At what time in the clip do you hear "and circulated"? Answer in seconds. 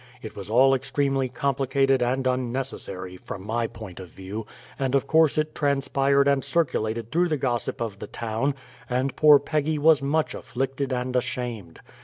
6.27-7.11